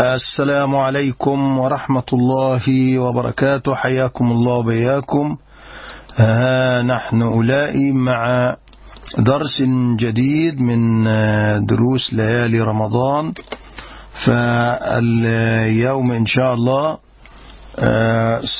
[0.00, 3.74] السلام عليكم ورحمة الله وبركاته.
[3.74, 5.36] حياكم الله وبياكم
[6.16, 8.56] ها نحن أولئي مع
[9.18, 9.62] درس
[9.96, 11.04] جديد من
[11.66, 13.32] دروس ليالي رمضان.
[14.24, 16.98] فاليوم إن شاء الله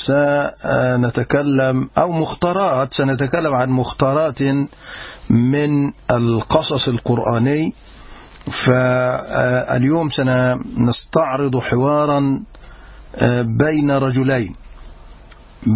[0.05, 4.41] سنتكلم أو مختارات سنتكلم عن مختارات
[5.29, 7.73] من القصص القرآني.
[8.65, 12.39] فاليوم سنستعرض حوارا
[13.43, 14.55] بين رجلين.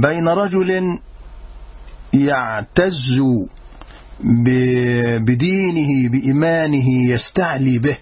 [0.01, 0.99] بين رجل
[2.13, 3.21] يعتز
[5.19, 7.97] بدينه بإيمانه يستعلي به.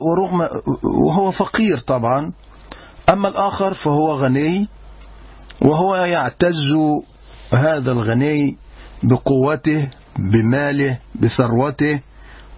[0.00, 0.48] ورغم
[0.82, 2.32] وهو فقير طبعا.
[3.08, 4.68] أما الآخر فهو غني
[5.62, 6.54] وهو يعتز
[7.52, 8.56] هذا الغني
[9.02, 12.00] بقوته بماله بثروته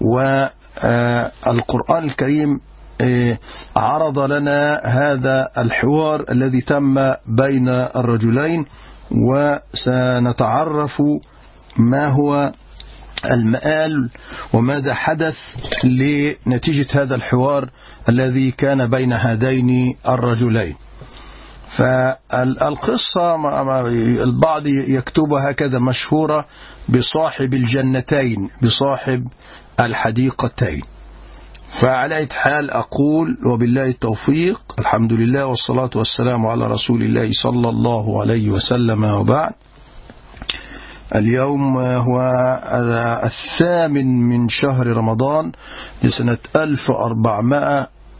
[0.01, 2.61] والقرآن الكريم
[3.77, 6.95] عرض لنا هذا الحوار الذي تم
[7.27, 8.67] بين الرجلين
[9.11, 11.03] وسنتعرف
[11.79, 12.53] ما هو
[13.25, 14.11] المآل
[14.53, 15.37] وماذا حدث
[15.85, 17.71] لنتيجة هذا الحوار
[18.09, 20.77] الذي كان بين هذين الرجلين.
[21.77, 23.37] فالقصة
[24.23, 26.45] البعض يكتبها هكذا مشهورة
[26.89, 29.27] بصاحب الجنتين بصاحب
[29.81, 30.81] الحديقتين.
[31.81, 38.21] فعلى أي حال أقول وبالله التوفيق الحمد لله والصلاة والسلام على رسول الله صلى الله
[38.21, 39.53] عليه وسلم وبعد.
[41.15, 42.21] اليوم هو
[43.25, 45.53] الثامن من شهر رمضان
[46.03, 46.39] لسنة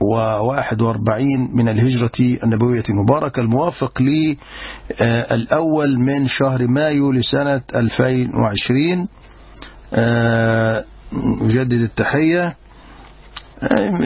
[0.03, 9.09] 1441 من الهجرة النبوية المباركة الموافق للأول من شهر مايو لسنة 2020
[11.43, 12.57] أجدد التحية.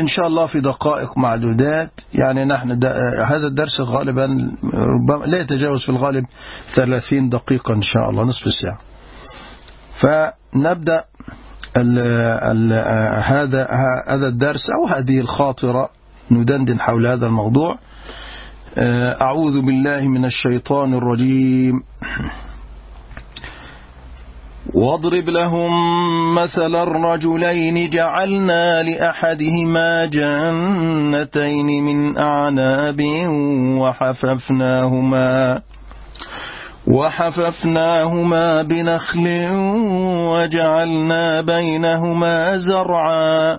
[0.01, 1.91] إن شاء الله في دقائق معدودات.
[2.15, 2.71] يعني نحن
[3.25, 4.27] هذا الدرس غالبا
[4.75, 6.25] ربما لا يتجاوز في الغالب
[6.75, 8.79] 30 دقيقة إن شاء الله نصف ساعة.
[10.01, 11.05] فنبدأ
[11.77, 13.69] هذا
[14.09, 15.89] هذا الدرس أو هذه الخاطرة
[16.31, 17.79] ندندن حول هذا الموضوع.
[19.23, 21.83] أعوذ بالله من الشيطان الرجيم.
[24.75, 25.73] واضرب لهم
[26.35, 33.01] مثل الرجلين جعلنا لأحدهما جنتين من أعناب
[33.79, 35.63] وحففناهما.
[36.87, 39.49] وحففناهما بنخل
[40.31, 43.59] وجعلنا بينهما زرعا.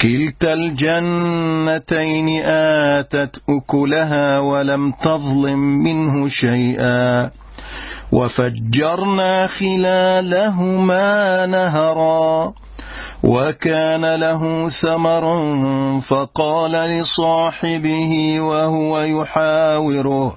[0.00, 7.30] كلتا الجنتين آتت أكلها ولم تظلم منه شيئا.
[8.12, 12.52] وفجرنا خلالهما نهرا.
[13.24, 15.24] وكان له ثمر
[16.00, 20.36] فقال لصاحبه وهو يحاوره.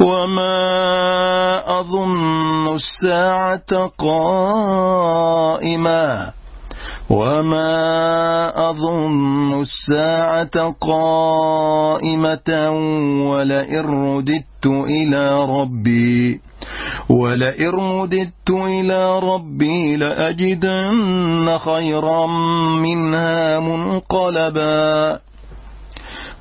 [0.00, 0.60] وما
[1.80, 3.86] أظن الساعة
[5.30, 6.32] قائمة
[7.10, 12.50] وما أظن الساعة قائمة
[13.30, 16.40] ولئن رددت إلى ربي
[17.08, 22.26] ولئن رددت إلى ربي لأجدن خيرا
[22.82, 25.18] منها منقلبا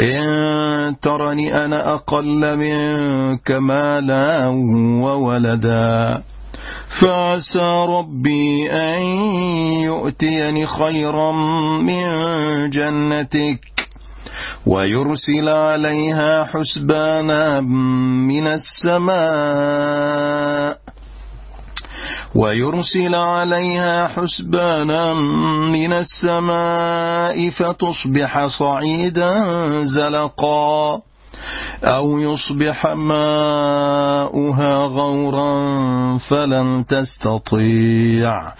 [0.00, 4.46] إن ترني أنا أقل منك مالا
[5.02, 6.22] وولدا
[7.00, 9.00] فعسى ربي أن
[9.82, 11.32] يؤتيني خيرا
[11.82, 12.06] من
[12.70, 13.60] جنتك
[14.66, 18.46] ويرسل عليها حسبانا من
[19.46, 20.06] السماء
[22.34, 25.14] ويرسل عليها حسبانا
[25.72, 29.38] من السماء فتصبح صعيدا
[29.84, 31.00] زلقا.
[31.84, 38.52] أو يصبح ماؤها غورا فلن تستطيع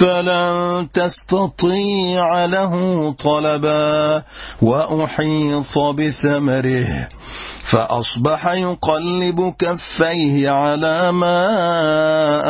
[0.00, 2.74] فلن تستطيع له
[3.12, 4.22] طلبا
[4.62, 7.08] وأحيط بثمره
[7.70, 11.44] فأصبح يقلب كفيه على ما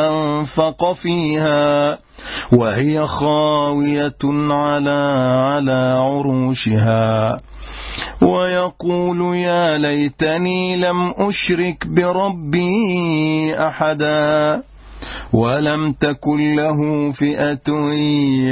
[0.07, 1.97] أنفق فيها
[2.51, 4.99] وهي خاوية على
[5.49, 7.37] على عروشها.
[8.21, 14.63] ويقول يا ليتني لم أشرك بربي أحدا
[15.33, 17.69] ولم تكن له فئة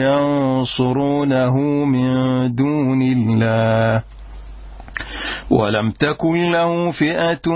[0.05, 1.55] ينصرونه
[1.85, 4.03] من دون الله.
[5.49, 7.47] ولم تكن له فئة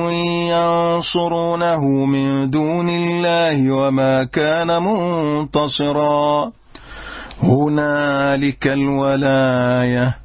[0.51, 6.51] ينصرونه من دون الله وما كان منتصرا.
[7.43, 10.20] هنالك الولاية.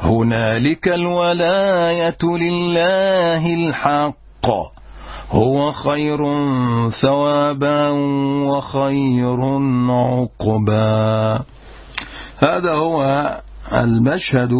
[0.00, 4.46] هنالك الولاية لله الحق.
[5.30, 6.18] هو خير
[6.90, 7.88] ثوابا
[8.48, 9.40] وخير
[9.90, 11.44] عقبا.
[12.38, 13.40] هذا هو
[13.72, 14.52] المشهد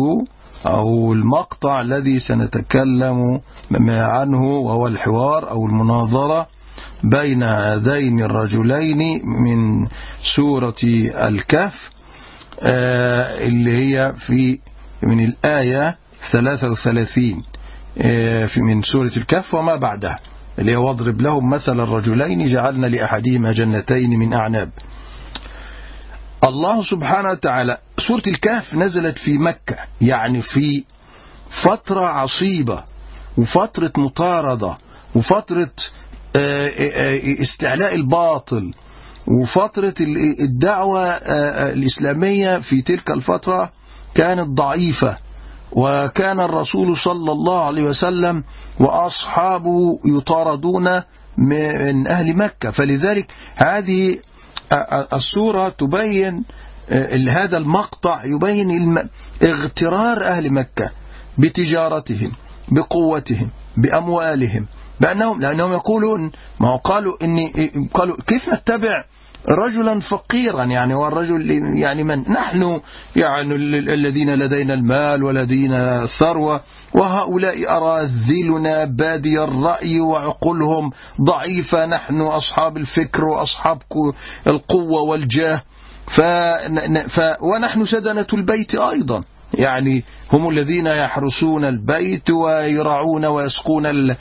[0.67, 3.41] أو المقطع الذي سنتكلم
[4.03, 6.47] عنه وهو الحوار أو المناظرة
[7.05, 9.87] بين هذين الرجلين من
[10.37, 10.75] سورة
[11.29, 11.91] الكهف
[12.63, 14.59] اللي هي في
[15.03, 15.97] من الآية
[16.33, 17.43] 33
[18.47, 20.17] في من سورة الكهف وما بعدها
[20.59, 24.71] اللي هو واضرب لهم مثل الرجلين جعلنا لأحدهما جنتين من أعناب.
[26.45, 30.85] الله سبحانه وتعالى سورة الكهف نزلت في مكة يعني في
[31.65, 32.85] فترة عصيبة
[33.39, 34.77] وفترة مطاردة
[35.15, 35.71] وفترة
[37.43, 38.71] استعلاء الباطل
[39.27, 39.95] وفترة
[40.41, 41.05] الدعوة
[41.73, 43.71] الإسلامية في تلك الفترة
[44.15, 45.17] كانت ضعيفة
[45.73, 48.45] وكان الرسول صلى الله عليه وسلم
[48.81, 51.03] وأصحابه يطاردون
[51.39, 52.71] من أهل مكة.
[52.71, 53.27] فلذلك
[53.57, 54.19] هذه
[55.13, 56.45] السورة تبين
[57.29, 59.09] هذا المقطع يبين
[59.43, 60.91] اغترار أهل مكة
[61.39, 62.33] بتجارتهم
[62.69, 64.67] بقوتهم بأموالهم
[65.01, 69.05] بأنهم لأنهم يقولون ما قالوا إني قالوا كيف نتبع
[69.49, 72.81] رجلا فقيرا يعني والرجل يعني من نحن
[73.17, 73.55] يعني
[73.95, 76.61] الذين لدينا المال ولدينا الثروة
[76.95, 83.79] وهؤلاء أراذلنا بادي الرأي وعقولهم ضعيفة نحن أصحاب الفكر وأصحاب
[84.47, 85.63] القوة والجاه.
[86.07, 86.21] ف...
[87.09, 87.21] ف...
[87.43, 89.21] ونحن سدنة البيت أيضا.
[89.55, 94.15] يعني هم الذين يحرسون البيت ويرعون ويسقون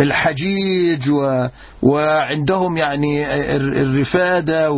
[0.00, 1.10] الحجيج
[1.82, 3.26] وعندهم يعني
[3.56, 4.70] الرفادة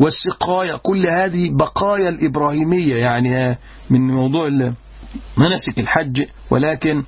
[0.00, 0.76] والسقاية.
[0.76, 2.96] كل هذه بقايا الإبراهيمية.
[2.96, 3.58] يعني
[3.90, 4.48] من موضوع
[5.36, 6.24] مناسك الحج.
[6.50, 7.02] ولكن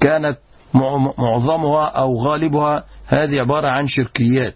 [0.00, 0.38] كانت
[1.18, 4.54] معظمها أو غالبها هذه عبارة عن شركيات.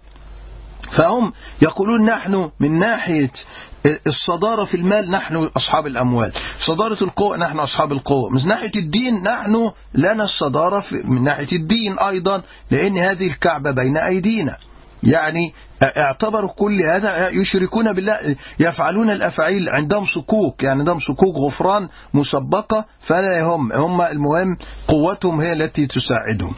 [0.97, 1.33] فهم
[1.63, 3.31] يقولون نحن من ناحية
[4.07, 6.33] الصدارة في المال نحن أصحاب الأموال.
[6.67, 8.31] صدارة القوة نحن أصحاب القوة.
[8.31, 14.57] من ناحية الدين نحن لنا الصدارة من ناحية الدين أيضا لأن هذه الكعبة بين أيدينا.
[15.03, 22.85] يعني اعتبروا كل هذا يشركون بالله يفعلون الأفعيل عندهم صكوك يعني عندهم صكوك غفران مسبقة
[23.01, 24.57] فلا يهم هم المهم
[24.89, 26.55] قوتهم هي التي تساعدهم.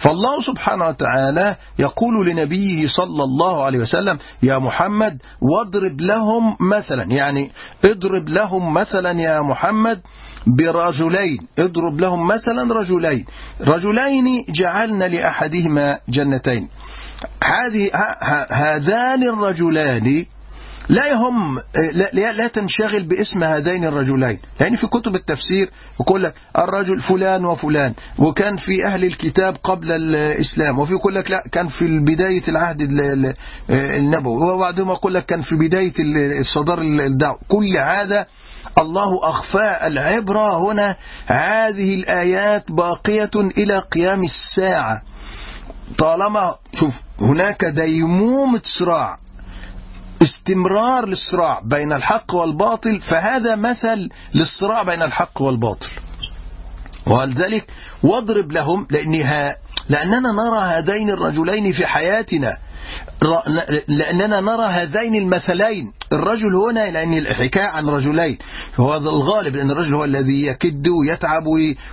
[0.00, 7.02] فالله سبحانه وتعالى يقول لنبيه صلى الله عليه وسلم يا محمد واضرب لهم مثلا.
[7.02, 7.50] يعني
[7.84, 10.00] اضرب لهم مثلا يا محمد
[10.46, 11.38] برجلين.
[11.58, 13.24] اضرب لهم مثلا رجلين.
[13.60, 16.68] رجلين جعلنا لأحدهما جنتين.
[17.44, 17.90] هذه
[18.50, 20.24] هذان الرجلان
[20.88, 21.58] لا يهم
[21.92, 24.38] لا, لا تنشغل باسم هذين الرجلين.
[24.60, 25.70] لأن في كتب التفسير
[26.00, 31.42] يقول لك الرجل فلان وفلان وكان في أهل الكتاب قبل الإسلام وفي يقول لك لا
[31.52, 32.80] كان في بداية العهد
[33.70, 35.92] النبوي وبعدهم يقول لك كان في بداية
[36.40, 37.38] الصدر الدعوة.
[37.48, 38.26] كل هذا
[38.78, 40.96] الله أخفاء العبرة هنا.
[41.26, 45.02] هذه الآيات باقية إلى قيام الساعة.
[45.98, 49.16] طالما شوف هناك ديمومة صراع.
[50.22, 55.88] استمرار للصراع بين الحق والباطل فهذا مثل للصراع بين الحق والباطل.
[57.06, 57.70] ولذلك
[58.02, 59.56] واضرب لهم لأنها
[59.88, 62.56] لأننا نرى هذين الرجلين في حياتنا
[63.88, 65.92] لأننا نرى هذين المثلين.
[66.12, 68.38] الرجل هنا لأن الحكاية عن رجلين.
[68.76, 71.44] هو الغالب لأن الرجل هو الذي يكد ويتعب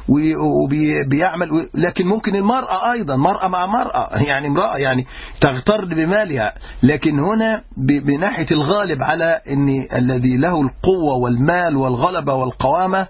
[0.10, 5.06] وبيعمل لكن ممكن المرأة أيضا مرأة مع مرأة يعني امرأة يعني
[5.42, 6.54] تغتر بمالها.
[6.84, 13.08] لكن هنا بناحية الغالب على أن الذي له القوة والمال والغلبة والقوامة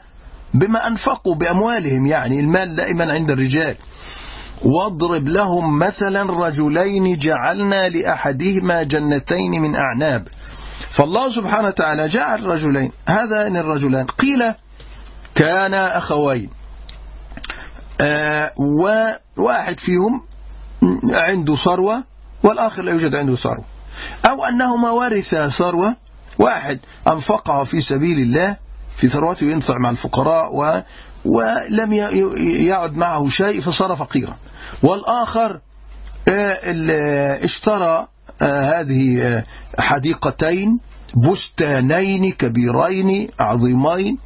[0.53, 3.75] بما أنفقوا بأموالهم يعني المال دائما عند الرجال.
[4.65, 10.27] واضرب لهم مثلا رجلين جعلنا لأحدهما جنتين من أعناب.
[10.97, 12.91] فالله سبحانه وتعالى جعل رجلين.
[13.07, 14.05] هذان الرجلان.
[14.05, 14.53] قيل
[15.35, 16.49] كان أخوين.
[18.01, 18.51] آه
[19.37, 20.21] وواحد فيهم
[21.13, 22.03] عنده ثروة
[22.43, 23.65] والآخر لا يوجد عنده ثروة.
[24.25, 25.95] أو أنهما ورثا ثروة.
[26.39, 28.57] واحد أنفقها في سبيل الله
[28.97, 30.53] في ثروته ينفع مع الفقراء
[31.25, 31.93] ولم
[32.67, 34.35] يعد معه شيء فصار فقيرا
[34.83, 35.59] والآخر
[36.29, 38.07] آه، اشترى
[38.41, 39.43] آه، هذه آه،
[39.79, 40.79] حديقتين
[41.15, 44.17] بستانين كبيرين عظيمين.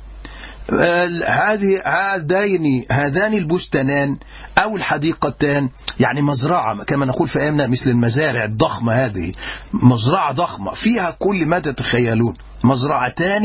[1.27, 4.17] هذه هذين هذان البستانان
[4.57, 5.69] أو الحديقتان
[5.99, 9.31] يعني مزرعة كما نقول في أيامنا مثل المزارع الضخمة هذه.
[9.73, 12.33] مزرعة ضخمة فيها كل ما تتخيلون.
[12.63, 13.43] مزرعتان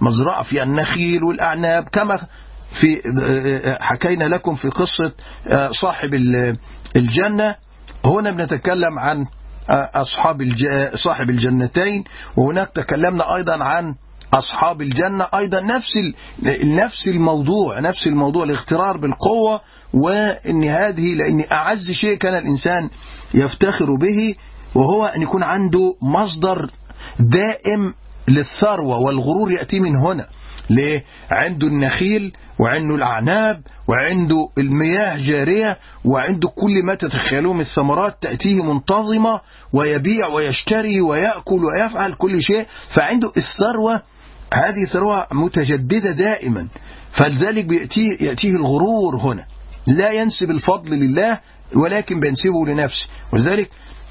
[0.00, 2.20] مزرعة فيها النخيل والأعناب كما
[2.80, 3.00] في
[3.80, 5.12] حكينا لكم في قصة
[5.70, 6.14] صاحب
[6.96, 7.54] الجنة.
[8.04, 9.26] هنا بنتكلم عن
[9.94, 10.42] أصحاب
[10.94, 12.04] صاحب الجنتين.
[12.36, 13.94] وهناك تكلمنا أيضا عن
[14.34, 15.26] أصحاب الجنة.
[15.34, 15.98] أيضا نفس
[16.64, 19.60] نفس الموضوع نفس الموضوع الاغترار بالقوة
[19.94, 22.90] وإن هذه لأن أعز شيء كان الإنسان
[23.34, 24.34] يفتخر به
[24.74, 26.70] وهو أن يكون عنده مصدر
[27.20, 27.94] دائم
[28.28, 30.26] للثروة والغرور يأتي من هنا.
[30.70, 38.62] ليه؟ عنده النخيل وعنده الأعناب وعنده المياه جارية وعنده كل ما تتخيلوه من الثمرات تأتيه
[38.62, 39.40] منتظمة
[39.72, 42.66] ويبيع ويشتري ويأكل ويفعل كل شيء.
[42.94, 44.02] فعنده الثروة
[44.54, 46.68] هذه ثروة متجددة دائما.
[47.12, 49.44] فلذلك بيأتيه يأتيه الغرور هنا.
[49.86, 51.40] لا ينسب الفضل لله
[51.76, 53.08] ولكن بينسبه لنفسه.
[53.32, 53.70] ولذلك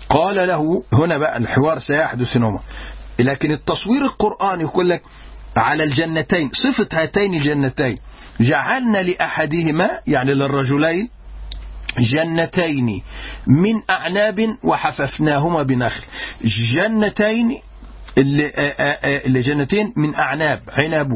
[0.10, 2.60] قال له هنا بقى الحوار سيحدث نوما
[3.20, 5.02] لكن التصوير القرآني يقول لك
[5.58, 7.98] على الجنتين صفة هاتين الجنتين.
[8.40, 11.10] جعلنا لأحدهما يعني للرجلين
[12.00, 13.02] جنتين
[13.48, 16.04] من أعناب وحففناهما بنخل.
[16.76, 17.58] جنتين
[18.18, 21.12] اللي, جنتين من أعناب عنب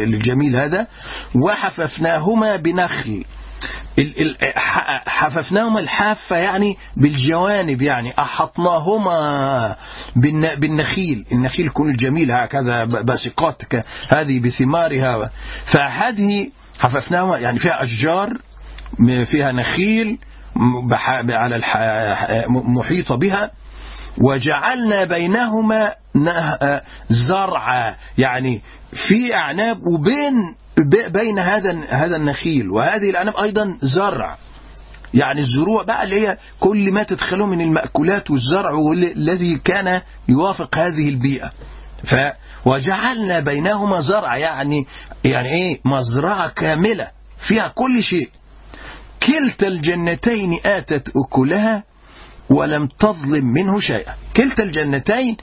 [0.00, 0.86] الجميل هذا
[1.34, 3.24] وحففناهما بنخل.
[5.06, 8.12] حففناهما الحافة يعني بالجوانب يعني.
[8.18, 9.76] أحطناهما
[10.56, 11.24] بالنخيل.
[11.32, 13.62] النخيل يكون الجميل هكذا باسقات
[14.08, 15.30] هذه بثمارها.
[15.72, 18.32] فهذه حففناهما يعني فيها أشجار
[19.24, 20.18] فيها نخيل
[21.30, 21.60] على
[22.48, 23.50] محيطة بها.
[24.18, 25.92] وجعلنا بينهما
[27.08, 28.62] زرعا يعني
[29.08, 30.34] في أعناب وبين
[31.08, 34.36] بين هذا هذا النخيل وهذه الأعناب أيضا زرع.
[35.14, 41.08] يعني الزروع بقى اللي هي كل ما تدخله من المأكولات والزرع الذي كان يوافق هذه
[41.08, 41.50] البيئة.
[42.04, 42.14] ف
[42.66, 44.86] وجعلنا بينهما زرع يعني
[45.24, 47.08] يعني إيه؟ مزرعة كاملة
[47.48, 48.28] فيها كل شيء.
[49.22, 51.84] كلتا الجنتين آتت أكلها
[52.50, 54.14] ولم تظلم منه شيئا.
[54.36, 55.36] كلتا الجنتين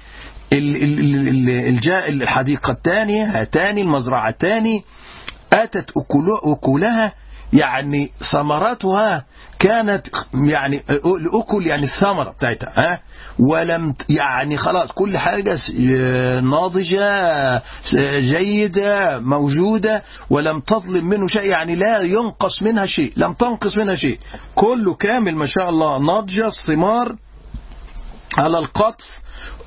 [2.07, 4.81] الحديقتان هاتان المزرعتان
[5.53, 5.91] آتت
[6.45, 7.13] أكلها
[7.53, 9.25] يعني ثمراتها
[9.59, 10.07] كانت
[10.49, 12.99] يعني الأكل يعني الثمرة بتاعتها ها؟
[13.39, 15.57] ولم يعني خلاص كل حاجة
[16.41, 17.61] ناضجة
[18.19, 24.19] جيدة موجودة ولم تظلم منه شيء يعني لا ينقص منها شيء لم تنقص منها شيء.
[24.55, 27.15] كله كامل ما شاء الله ناضجة الثمار
[28.37, 29.05] على القطف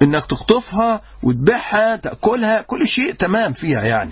[0.03, 4.11] إنك تقطفها وتبيعها تأكلها كل شيء تمام فيها يعني.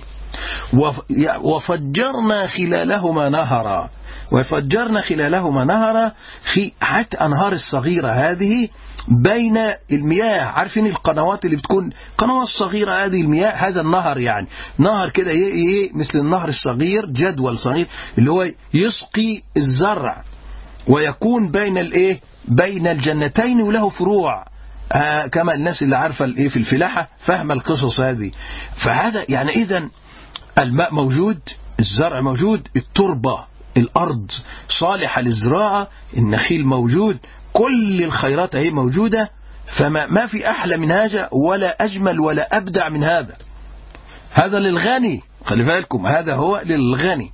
[1.43, 3.91] وفجرنا خلالهما نهرا.
[4.33, 6.13] وفجرنا خلالهما نهرا
[6.81, 8.69] حتى أنهار الصغيرة هذه
[9.09, 9.57] بين
[9.93, 10.45] المياه.
[10.45, 14.47] عارفين القنوات اللي بتكون قنوات صغيرة هذه المياه؟ هذا النهر يعني.
[14.79, 15.33] نهر كده
[15.95, 17.87] مثل النهر الصغير جدول صغير
[18.19, 20.23] اللي هو يسقي الزرع
[20.89, 24.45] ويكون بين الإيه؟ بين الجنتين وله فروع.
[24.93, 28.31] آه كما الناس اللي عارفة الإيه في الفلاحة فاهمة القصص هذه.
[28.85, 29.89] فهذا يعني اذا
[30.59, 31.39] الماء موجود
[31.81, 33.45] الزرع موجود التربة
[33.77, 34.31] الأرض
[34.69, 37.19] صالحة للزراعة النخيل موجود
[37.53, 39.31] كل الخيرات اهي موجودة
[39.79, 43.37] فما ما في أحلى من هذا ولا أجمل ولا أبدع من هذا.
[44.33, 47.31] هذا للغني خلي بالكم هذا هو للغني.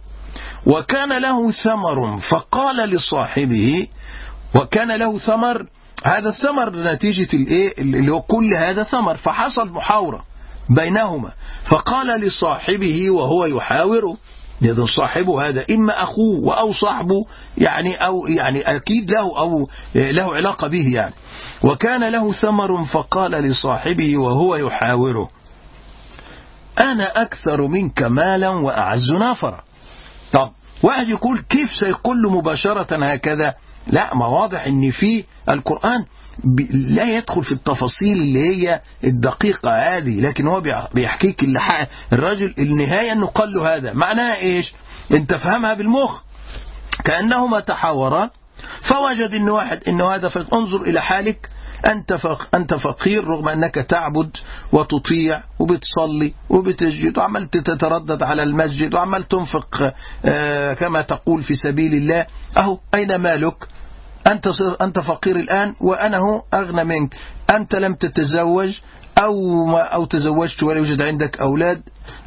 [0.67, 3.89] وكان له ثمر فقال لصاحبه
[4.55, 5.67] وكان له ثمر
[6.05, 10.23] هذا الثمر نتيجة الإيه؟ اللي هو كل هذا ثمر فحصل محاورة.
[10.71, 11.33] بينهما.
[11.71, 14.17] فقال لصاحبه وهو يحاوره
[14.62, 17.27] إذا صاحبه هذا إما أخوه أو صاحبه
[17.59, 21.15] يعني أو يعني أكيد له أو له علاقة به يعني.
[21.62, 25.29] وكان له ثمر فقال لصاحبه وهو يحاوره
[26.79, 29.62] أنا أكثر منك مالا وأعز نافرا
[30.33, 30.50] طب
[30.83, 33.55] واحد يقول كيف سيقول مباشرة هكذا؟
[33.87, 36.05] لا ما واضح إن في القرآن
[36.73, 40.62] لا يدخل في التفاصيل اللي هي الدقيقة هذه لكن هو
[40.94, 41.61] بيحكيك اللي
[42.12, 43.92] الرجل النهاية إنه قال له هذا.
[43.92, 44.75] معناها إيش؟
[45.12, 46.23] أنت فهمها بالمخ.
[47.04, 48.30] كأنهما تحاورا
[48.82, 51.49] فوجد ان واحد ان هذا انظر إلى حالك.
[51.87, 52.18] أنت
[52.54, 54.37] أنت فقير رغم أنك تعبد
[54.73, 59.92] وتطيع وبتصلي وبتسجد وعمال تتردد على المسجد وعمال تنفق
[60.78, 62.26] كما تقول في سبيل الله.
[62.56, 63.68] أهو أين مالك؟
[64.27, 64.47] أنت
[64.83, 67.15] أنت فقير الآن وأنا هو أغنى منك.
[67.50, 68.79] أنت لم تتزوج
[69.19, 71.83] أو ما أو تزوجت ولا يوجد عندك أولاد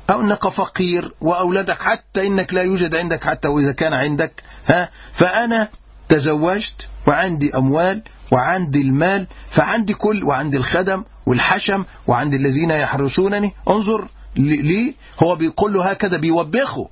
[0.10, 5.70] أو أنك فقير وأولادك حتى إنك لا يوجد عندك حتى وإذا كان عندك ها؟ فأنا
[6.10, 13.54] تزوجت وعندي أموال وعندي المال فعندي كل وعندي الخدم والحشم وعندي الذين يحرسونني.
[13.70, 14.08] انظر
[14.38, 16.90] ليه هو بيقول له هكذا بيوبخه.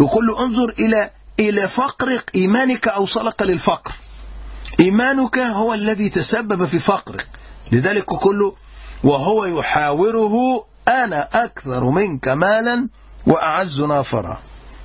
[0.00, 3.92] يقول له انظر إلى إلى فقرك إيمانك أوصلك للفقر.
[4.80, 7.26] إيمانك هو الذي تسبب في فقرك.
[7.72, 8.52] لذلك كله
[9.04, 10.34] وهو يحاوره
[10.88, 12.88] أنا أكثر منك مالا
[13.26, 14.38] وأعز نافرا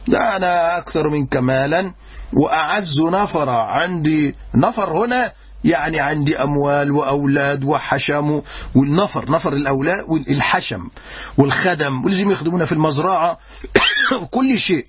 [0.08, 1.94] لا أنا أكثر منك مالا
[2.34, 3.62] وأعز نفرا.
[3.62, 5.32] عندي نفر هنا
[5.64, 8.42] يعني عندي أموال وأولاد وحشم
[8.76, 10.90] والنفر نفر الأولاد والحشم
[11.38, 13.38] والخدم ولازم يخدمونا في المزرعة.
[14.22, 14.86] وكل شيء.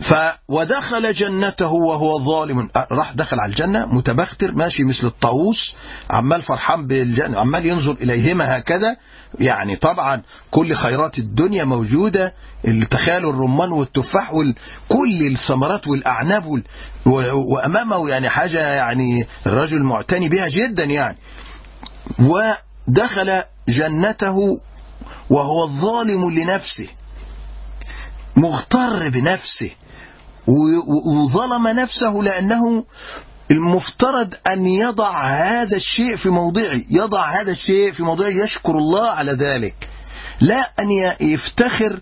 [0.00, 0.14] ف
[0.48, 2.70] ودخل جنته وهو ظالم.
[2.92, 5.74] راح دخل على الجنة متبختر ماشي مثل الطاووس
[6.10, 8.96] عمال فرحان بالجنة عمال ينظر إليهما هكذا.
[9.40, 12.34] يعني طبعا كل خيرات الدنيا موجودة
[12.90, 16.62] تخيلوا الرمان والتفاح وكل الثمرات والأعناب وال...
[17.32, 21.16] وأمامه يعني حاجة يعني الرجل معتني بها جدا يعني.
[22.18, 24.36] ودخل جنته
[25.30, 26.88] وهو الظالم لنفسه
[28.36, 29.70] مغتر بنفسه.
[30.46, 32.84] وظلم نفسه لأنه
[33.50, 36.80] المفترض أن يضع هذا الشيء في موضعه.
[36.90, 38.28] يضع هذا الشيء في موضعه.
[38.28, 39.74] يشكر الله على ذلك.
[40.40, 42.00] لا أن يفتخر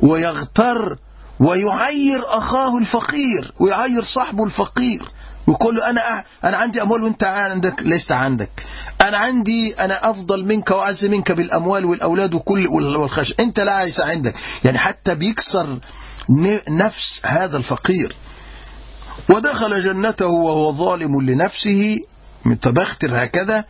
[0.00, 0.96] ويغتر
[1.40, 5.02] ويعير أخاه الفقير ويعير صاحبه الفقير.
[5.46, 7.74] ويقول له أنا أنا عندي أموال وأنت عندك.
[7.82, 8.66] ليس عندك.
[9.00, 14.34] أنا عندي أنا أفضل منك وأعز منك بالأموال والأولاد وكل والخش أنت لا ليس عندك.
[14.64, 15.78] يعني حتى بيكسر
[16.68, 18.16] نفس هذا الفقير.
[19.30, 21.98] ودخل جنته وهو ظالم لنفسه
[22.44, 23.64] متبختر هكذا.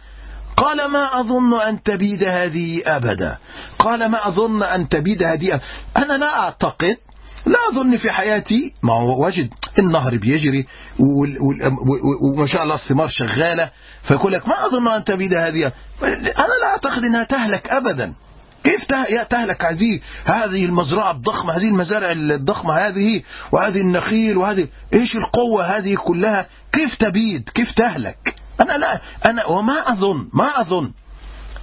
[0.57, 3.39] قال ما أظن أن تبيد هذه أبدا.
[3.79, 5.61] قال ما أظن أن تبيد هذه أبدا.
[5.97, 6.97] أنا لا أعتقد
[7.47, 10.67] لا أظن في حياتي ما هو وجد النهر بيجري
[12.23, 13.71] وما شاء الله الثمار شغالة
[14.03, 18.15] فيقول لك ما أظن أن تبيد هذه أنا لا أعتقد أنها تهلك أبدا.
[18.65, 18.85] كيف
[19.31, 23.23] تهلك هذه هذه المزرعة الضخمة هذه المزارع الضخمة هذه
[23.53, 29.93] وهذه النخيل وهذه إيش القوة هذه كلها؟ كيف تبيد؟ كيف تهلك؟ أنا لا أنا وما
[29.93, 30.93] أظن ما أظن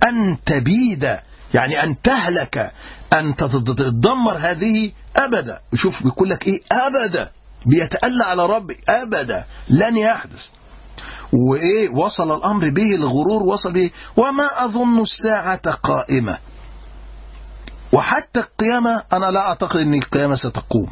[0.03, 1.17] أن تبيد
[1.53, 2.71] يعني أن تهلك
[3.13, 5.59] أن تتدمر هذه أبدا.
[5.73, 7.29] شوف بيقول لك إيه؟ أبدا.
[7.65, 9.45] بيتألى على ربي أبدا.
[9.69, 10.45] لن يحدث.
[11.33, 13.89] وإيه؟ وصل الأمر به الغرور وصل به.
[14.17, 16.37] وما أظن الساعة قائمة.
[17.93, 20.87] وحتى القيامة أنا لا أعتقد أن القيامة ستقوم.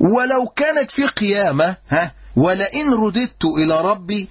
[0.00, 4.28] ولو كانت في قيامة ها ولئن رددت إلى ربي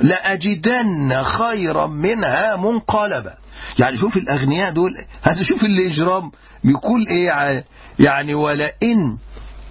[0.00, 3.34] لأجدن خيرا منها منقلبا.
[3.78, 4.90] يعني شوف الأغنياء دول
[5.22, 6.30] هذا شوف الإجرام
[6.64, 7.64] بيقول إيه
[7.98, 9.18] يعني ولئن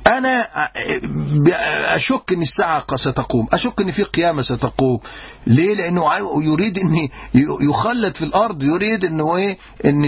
[0.08, 0.48] أنا
[1.96, 5.00] أشك أن الساعة ستقوم أشك أن في قيامة ستقوم.
[5.48, 6.04] ليه؟ لأنه
[6.44, 7.10] يريد أن
[7.70, 10.06] يخلد في الأرض يريد أنه إيه؟ أن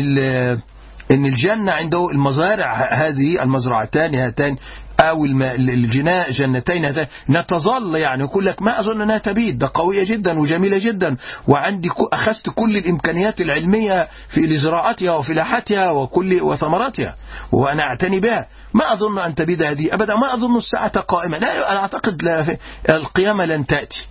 [1.12, 4.58] إن الجنة عنده المزارع هذه المزرعتان هاتان
[5.00, 7.08] أو الجناء جنتين هاتان.
[7.30, 9.58] نتظل يعني يقول لك ما أظن أنها تبيد.
[9.60, 11.18] ده قوية جدا وجميلة جدا.
[11.48, 17.16] وعندي أخذت كل الإمكانيات العلمية في لزراعتها وفلاحتها وكل وثمراتها.
[17.52, 18.48] وأنا أعتني بها.
[18.74, 20.16] ما أظن أن تبيد هذه ابدا.
[20.16, 21.38] ما أظن الساعة قائمة.
[21.38, 22.58] لا أعتقد لا
[22.90, 24.08] القيامة لن تأتي.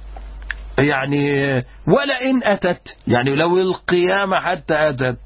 [0.78, 1.52] يعني
[1.86, 2.96] ولا ان أتت.
[3.06, 5.18] يعني لو القيامة حتى أتت.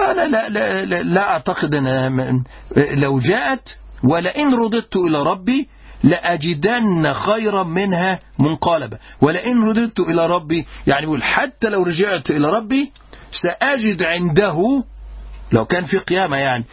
[0.00, 2.44] أنا لا, لا, لا, لا أعتقد أن
[2.76, 5.68] لو جاءت ولئن رددت إلى ربي
[6.04, 12.92] لأجدن خيرا منها منقلبا ولئن رددت إلى ربي يعني يقول حتى لو رجعت إلى ربي
[13.32, 14.84] سأجد عنده
[15.52, 16.64] لو كان في قيامة يعني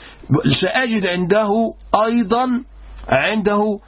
[0.61, 1.73] سأجد عنده
[2.05, 2.63] أيضا
[3.09, 3.79] عنده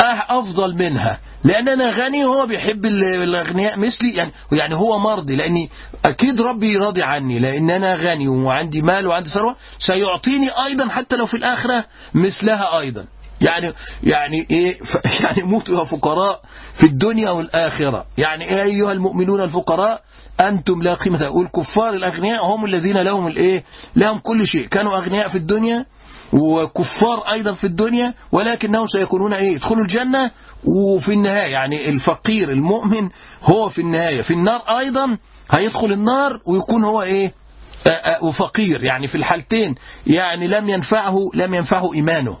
[0.00, 1.18] أفضل منها.
[1.44, 4.14] لأن أنا غني وهو بيحب الأغنياء مثلي.
[4.14, 5.70] يعني يعني هو مرضي لأني
[6.04, 7.38] أكيد ربي راضي عني.
[7.38, 13.06] لأن أنا غني وعندي مال وعندي ثروة سيعطيني أيضا حتى لو في الآخرة مثلها أيضا.
[13.40, 13.72] يعني
[14.02, 14.78] يعني إيه؟
[15.22, 16.40] يعني موتوا يا فقراء
[16.74, 18.06] في الدنيا والآخرة.
[18.18, 20.02] يعني إيه أيها المؤمنون الفقراء؟
[20.40, 23.64] أنتم لا قيمة والكفار الأغنياء هم الذين لهم الايه
[23.96, 24.66] لهم كل شيء.
[24.66, 25.84] كانوا أغنياء في الدنيا
[26.32, 30.30] وكفار أيضا في الدنيا ولكنهم سيكونون إيه؟ يدخلوا الجنة
[30.64, 33.08] وفي النهاية يعني الفقير المؤمن
[33.42, 34.20] هو في النهاية.
[34.20, 35.16] في النار أيضا
[35.50, 37.32] هيدخل النار ويكون هو إيه؟
[38.22, 38.84] وفقير.
[38.84, 39.74] يعني في الحالتين
[40.06, 42.36] يعني لم ينفعه لم ينفعه إيمانه.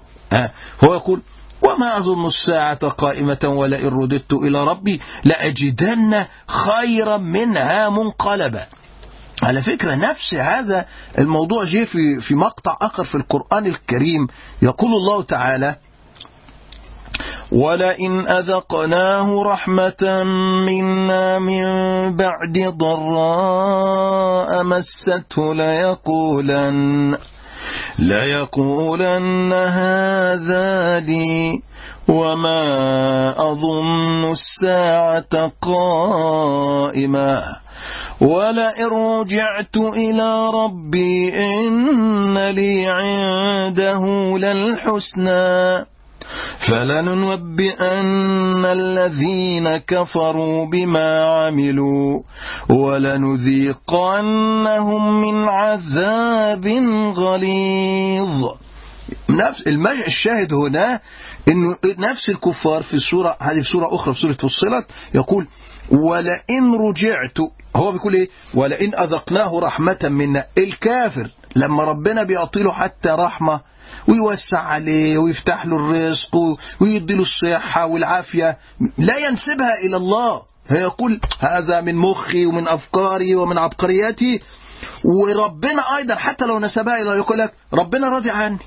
[0.84, 1.22] هو يقول
[1.62, 8.66] وما أظن الساعة قائمة ولئن رددت إلى ربي لأجدن خيرا منها منقلبا.
[9.42, 10.84] على فكرة نفس هذا
[11.18, 14.26] الموضوع جه في في مقطع آخر في القرآن الكريم.
[14.62, 15.76] يقول الله تعالى
[17.52, 20.22] ولئن أذقناه رحمة
[20.66, 21.64] منا من
[22.16, 27.18] بعد ضراء مسته ليقولن
[27.98, 31.62] ليقولن هذا لي
[32.08, 37.42] وما أظن الساعة قائمة
[38.20, 44.04] ولئن رجعت إلى ربي إن لي عنده
[44.38, 45.84] للحسنى
[46.68, 52.20] فلننبئن الذين كفروا بما عملوا
[53.88, 56.66] ولنذيقنهم من عذاب
[57.16, 58.44] غليظ
[59.30, 59.66] نفس
[60.06, 61.00] الشاهد هنا
[61.48, 65.46] إنه نفس الكفار في السورة هذه في سورة أخرى في سورة فصلت يقول
[65.90, 67.38] ولئن رجعت
[67.76, 70.44] هو بيقول إيه؟ ولئن أذقناه رحمة منا.
[70.58, 73.60] الكافر لما ربنا بيعطي له حتى رحمة
[74.08, 76.36] ويوسع عليه ويفتح له الرزق
[76.80, 78.58] ويدي له الصحة والعافية
[78.98, 80.42] لا ينسبها إلى الله.
[80.70, 84.40] يقول هذا من مخي ومن أفكاري ومن عبقرياتي.
[85.04, 88.58] وربنا أيضا حتى لو نسبها إلى يقول لك ربنا راضي عني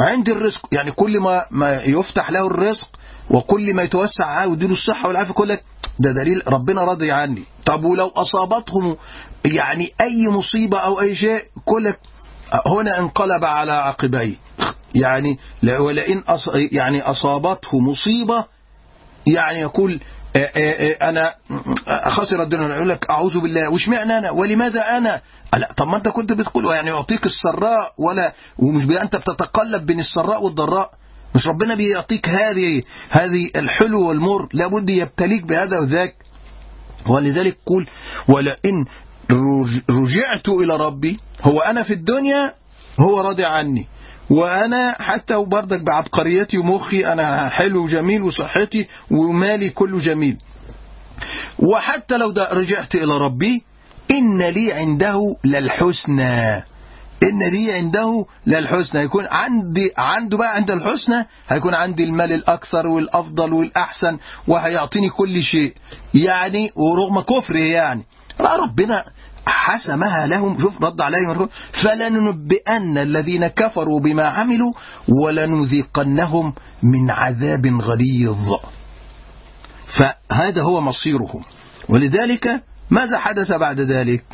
[0.00, 0.60] عندي الرزق.
[0.72, 2.88] يعني كل ما ما يفتح له الرزق
[3.30, 5.62] وكل ما يتوسع ويديله الصحة والعافية يقول لك
[5.98, 7.42] ده دليل ربنا راضي عني.
[7.66, 8.96] طب ولو أصابتهم
[9.44, 12.00] يعني أي مصيبة أو أي شيء يقول لك
[12.66, 14.34] هنا انقلب على عقبيه.
[14.94, 15.38] يعني
[15.80, 16.48] ولئن أص...
[16.72, 18.44] يعني أصابته مصيبة
[19.26, 20.00] يعني يقول
[21.02, 21.34] أنا
[22.06, 22.74] خسر الدنيا.
[22.76, 23.70] يقول لك أعوذ بالله.
[23.70, 25.20] وش معنى أنا؟ ولماذا أنا؟
[25.54, 30.44] لا طب ما أنت كنت بتقول يعني يعطيك السراء ولا ومش أنت بتتقلب بين السراء
[30.44, 30.90] والضراء.
[31.34, 36.14] مش ربنا بيعطيك هذه هذه الحلو والمر لابد يبتليك بهذا وذاك.
[37.08, 37.86] ولذلك قول
[38.28, 38.84] ولئن
[39.90, 42.52] رجعت إلى ربي هو أنا في الدنيا
[43.00, 43.86] هو راضي عني.
[44.30, 50.36] وأنا حتى وبرضك بعبقريتي ومخي أنا حلو وجميل وصحتي ومالي كله جميل.
[51.58, 53.62] وحتى لو رجعت إلى ربي
[54.10, 56.64] إن لي عنده للحسنى.
[57.22, 59.00] إن لي عنده للحسنى.
[59.00, 65.74] يكون عندي عنده بقى عند الحسنى هيكون عندي المال الأكثر والأفضل والأحسن وهيعطيني كل شيء.
[66.14, 68.02] يعني ورغم كفره يعني.
[68.40, 69.04] لا ربنا
[69.46, 70.60] حسمها لهم.
[70.60, 71.48] شوف رد عليهم
[71.82, 74.72] فلننبئن الذين كفروا بما عملوا
[75.08, 78.48] ولنذيقنهم من عذاب غليظ.
[79.98, 81.42] فهذا هو مصيرهم.
[81.88, 84.24] ولذلك ماذا حدث بعد ذلك؟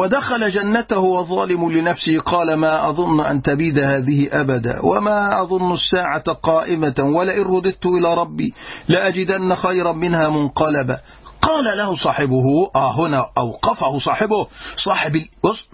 [0.00, 6.94] ودخل جنته وظالم لنفسه قال ما أظن أن تبيد هذه أبدا وما أظن الساعة قائمة
[6.98, 8.54] ولئن رددت إلى ربي
[8.88, 10.98] لأجدن خيرا منها منقلبا.
[11.42, 14.46] قال له صاحبه آه هنا أوقفه صاحبه.
[14.76, 15.12] صاحب
[15.44, 15.68] بص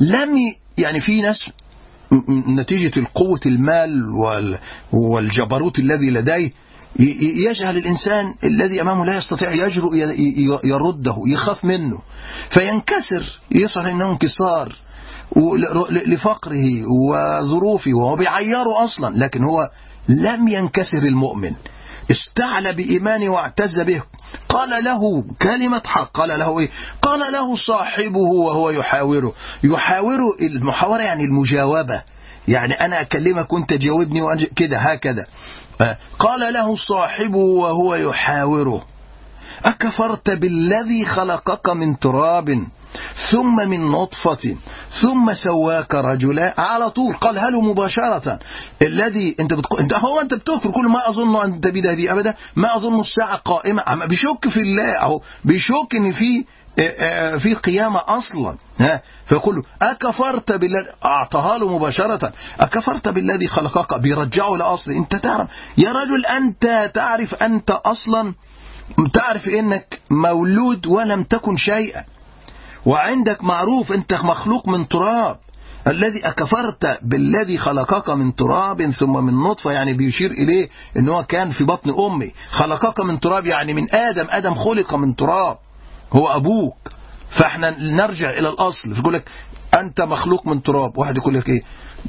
[0.00, 0.36] لم
[0.78, 1.50] يعني في ناس
[2.48, 4.02] نتيجة القوة المال
[4.92, 6.52] والجبروت الذي لديه
[7.20, 9.94] يجعل الإنسان الذي أمامه لا يستطيع يجرؤ
[10.64, 12.02] يرده يخاف منه.
[12.50, 14.72] فينكسر يشعر أنه انكسار
[15.90, 16.64] لفقره
[17.10, 19.16] وظروفه وهو بيعيره أصلا.
[19.16, 19.70] لكن هو
[20.08, 21.52] لم ينكسر المؤمن.
[22.10, 24.02] استعلى بإيمانه واعتز به.
[24.48, 26.10] قال له كلمة حق.
[26.12, 26.70] قال له إيه؟
[27.02, 29.32] قال له صاحبه وهو يحاوره.
[29.64, 32.02] يحاوره المحاورة يعني المجاوبة.
[32.48, 35.26] يعني أنا أكلمك وأنت تجاوبني كده هكذا.
[36.18, 38.82] قال له صاحبه وهو يحاوره
[39.64, 42.58] أكفرت بالذي خلقك من تراب
[43.30, 44.56] ثم من نطفة
[45.02, 48.38] ثم سواك رجلا؟ على طول قال هل مباشرة.
[48.82, 52.76] الذي أنت بتقول أنت هو أنت بتذكر كل ما أظن أن تبيد هذه أبدا ما
[52.76, 53.82] أظن الساعة قائمة.
[54.06, 56.44] بيشك في الله أهو بيشك إن في
[57.38, 58.56] في قيامة أصلا.
[59.26, 65.92] فيقول له أكفرت بالذي أعطاها له مباشرة أكفرت بالذي خلقك بيرجعه لأصل أنت تعرف يا
[65.92, 68.34] رجل أنت تعرف أنت أصلا
[69.14, 72.04] تعرف أنك مولود ولم تكن شيئا.
[72.86, 75.36] وعندك معروف أنت مخلوق من تراب.
[75.86, 81.64] الذي أكفرت بالذي خلقك من تراب ثم من نطفة يعني بيشير إليه أنه كان في
[81.64, 82.32] بطن أمي.
[82.50, 84.26] خلقك من تراب يعني من آدم.
[84.30, 85.56] آدم خلق من تراب.
[86.12, 86.76] هو أبوك.
[87.38, 88.94] فإحنا نرجع إلى الأصل.
[88.94, 89.28] فيقول لك
[89.74, 90.98] أنت مخلوق من تراب.
[90.98, 91.60] واحد يقول لك إيه؟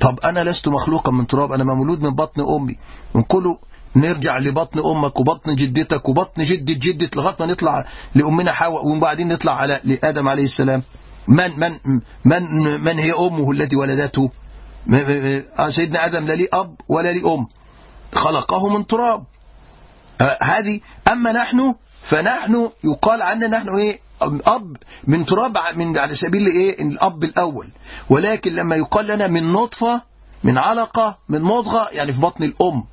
[0.01, 1.51] طب أنا لست مخلوقا من تراب.
[1.51, 2.75] أنا مولود من بطن أمي.
[3.15, 3.57] ونقوله
[3.95, 9.53] نرجع لبطن أمك وبطن جدتك وبطن جدة جدة لغاية ما نطلع لأمنا حواء وبعدين نطلع
[9.55, 10.83] على لآدم عليه السلام.
[11.27, 11.71] من من
[12.25, 12.43] من
[12.83, 14.29] من هي أمه التي ولدته؟
[15.69, 17.47] سيدنا آدم لا لي أب ولا لي أم.
[18.13, 19.23] خلقه من تراب.
[20.41, 20.79] هذه
[21.12, 21.73] أما نحن
[22.10, 27.67] فنحن يقال عنا نحن إيه؟ أب من تراب من على سبيل إيه؟ الأب الأول.
[28.10, 30.02] ولكن لما يقال لنا من نطفة
[30.43, 32.84] من علقة من مضغة يعني في بطن الأم.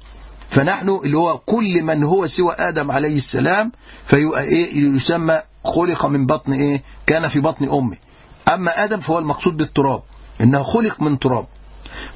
[0.51, 3.73] فنحن اللي هو كل من هو سوى آدم عليه السلام
[4.07, 7.97] فيسمى خلق من بطن إيه؟ كان في بطن أمه.
[8.49, 10.03] أما آدم فهو المقصود بالتراب.
[10.41, 11.47] إنه خلق من تراب.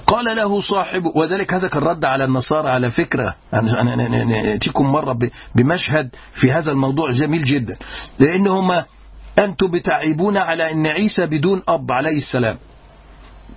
[0.07, 3.35] قال له صاحبه وذلك هذا كان رد على النصارى على فكرة.
[3.55, 5.19] أنا نأتيكم مرة
[5.55, 7.77] بمشهد في هذا الموضوع جميل جدا.
[8.19, 8.83] لأن هم
[9.38, 12.59] أنتم بتعيبون على أن عيسى بدون أب عليه السلام.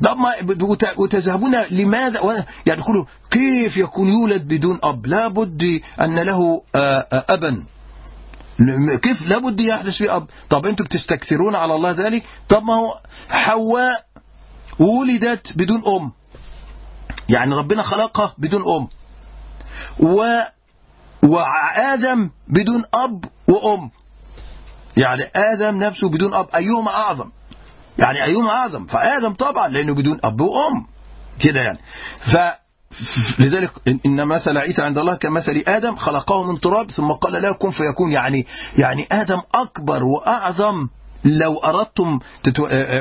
[0.04, 0.34] طب ما
[0.98, 6.62] وتذهبون لماذا؟ يعني تقولوا كيف يكون يولد بدون أب؟ لابد أن له
[7.14, 7.64] أبا.
[9.02, 14.04] كيف؟ لابد يحدث في أب طب أنتم بتستكثرون على الله ذلك؟ طب ما هو حواء
[14.80, 16.12] ولدت بدون أم.
[17.30, 18.88] يعني ربنا خلقها بدون أم.
[20.00, 20.24] و
[21.24, 23.92] وآدم بدون أب وأم.
[24.98, 27.32] يعني آدم نفسه بدون أب أيهما أعظم؟
[27.98, 30.86] يعني أيهما أعظم؟ فآدم طبعا لأنه بدون أب وأم.
[31.40, 31.80] كده يعني.
[32.34, 32.62] ف
[33.40, 33.72] لذلك
[34.06, 38.12] إن مثل عيسى عند الله كمثل آدم خلقه من تراب ثم قال له كن فيكون.
[38.12, 40.88] يعني يعني آدم أكبر وأعظم
[41.26, 42.20] لو أردتم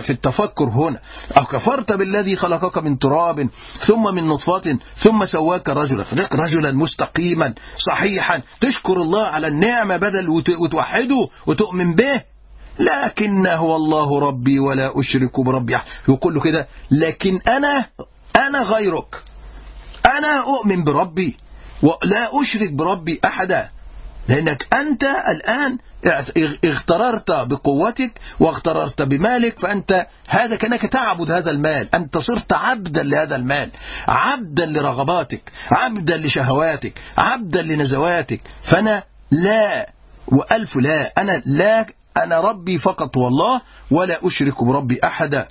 [0.03, 1.01] في التفكر هنا
[1.37, 3.49] أو كفرت بالذي خلقك من تراب
[3.87, 6.03] ثم من نطفة ثم سواك رجلا.
[6.03, 8.41] فلك رجلا مستقيما صحيحا.
[8.61, 10.29] تشكر الله على النعمة بدل
[10.61, 12.23] وتوحده وتؤمن به.
[12.79, 15.79] لكن هو الله ربي ولا أشرك بربي.
[16.09, 17.87] يقول له كده لكن أنا
[18.37, 19.23] أنا غيرك.
[20.07, 21.37] أنا أؤمن بربي
[21.83, 23.69] ولا أشرك بربي أحدا.
[24.29, 25.79] لأنك أنت الآن
[26.65, 31.95] اغتررت بقوتك واغتررت بمالك فأنت هذا كأنك تعبد هذا المال.
[31.95, 33.71] أنت صرت عبدا لهذا المال.
[34.09, 38.41] عبدا لرغباتك عبدا لشهواتك عبدا لنزواتك.
[38.63, 39.91] فأنا لا
[40.27, 41.13] وألف لا.
[41.19, 41.87] أنا لا
[42.17, 43.61] أنا ربي فقط والله
[43.91, 45.49] ولا أشرك بربي أحدا.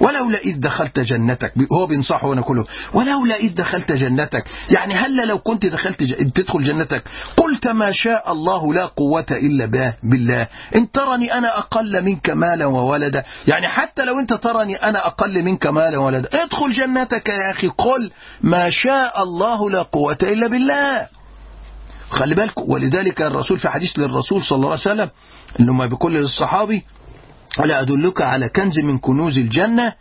[0.00, 5.38] ولولا إذ دخلت جنتك هو بينصحه وأنا كله ولولا إذ دخلت جنتك يعني هل لو
[5.38, 6.14] كنت دخلت ج...
[6.32, 7.02] تدخل جنتك
[7.36, 10.46] قلت ما شاء الله لا قوة إلا به بالله.
[10.76, 15.66] إن ترني أنا أقل منك مالا وولدا يعني حتى لو أنت ترني أنا أقل منك
[15.66, 18.10] مالا وولدا ادخل جنتك يا أخي قل
[18.42, 21.08] ما شاء الله لا قوة إلا بالله.
[22.10, 25.10] خلي بالك ولذلك الرسول في حديث للرسول صلى الله عليه وسلم
[25.60, 26.82] اللي ما بيقول للصحابي
[27.60, 29.92] ألا أدلك على كنز من كنوز الجنة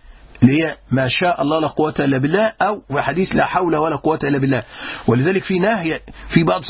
[0.43, 4.19] هي ما شاء الله لا قوة إلا بالله أو في حديث لا حول ولا قوة
[4.23, 4.63] إلا بالله.
[5.07, 6.61] ولذلك في نهي في بعض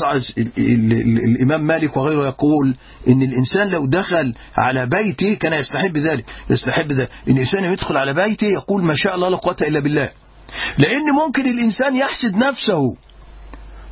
[0.58, 2.74] الإمام مالك وغيره يقول
[3.08, 7.10] إن الإنسان لو دخل على بيته كان يستحب ذلك يستحب ذلك.
[7.28, 10.10] إن الإنسان يدخل على بيته يقول ما شاء الله لا قوة إلا بالله.
[10.78, 12.82] لأن ممكن الإنسان يحسد نفسه.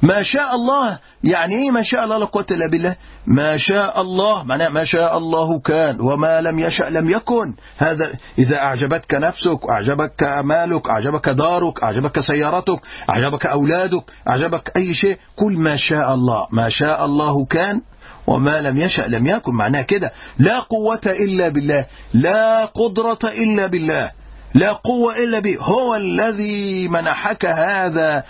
[0.02, 0.98] ما شاء الله.
[1.24, 4.42] يعني إيه ما شاء الله لا قوة إلا بالله؟ ما شاء الله.
[4.42, 6.00] معناه ما شاء الله كان.
[6.00, 7.54] وما لم يشأ لم يكن.
[7.78, 12.80] هذا إذا أعجبتك نفسك أعجبك مالك أعجبك دارك أعجبك سيارتك
[13.10, 16.46] أعجبك أولادك أعجبك أي شيء كل ما شاء الله.
[16.50, 17.80] ما شاء الله كان
[18.26, 19.54] وما لم يشأ لم يكن.
[19.54, 20.12] معناه كده.
[20.38, 21.86] لا قوة إلا بالله.
[22.14, 24.10] لا قدرة إلا بالله.
[24.54, 25.56] لا قوة إلا به.
[25.60, 28.24] هو الذي منحك هذا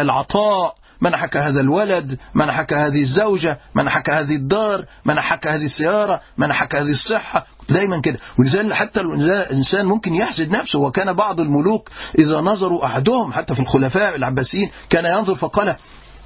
[0.00, 0.74] العطاء.
[1.00, 7.46] منحك هذا الولد منحك هذه الزوجة منحك هذه الدار منحك هذه السيارة منحك هذه الصحة
[7.68, 8.18] دايما كده.
[8.38, 10.78] ولذلك حتى الإنسان ممكن يحسد نفسه.
[10.78, 15.76] وكان بعض الملوك إذا نظروا أحدهم حتى في الخلفاء العباسيين كان ينظر فقال